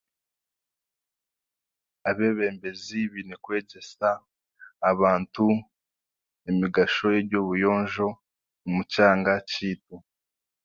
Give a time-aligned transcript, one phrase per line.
[2.09, 4.09] Abeebembezi baine kwegyesa
[4.91, 5.45] abantu
[6.49, 8.07] emigasho y'eby'obuyonjo
[8.65, 9.95] omu kyanga kyaitu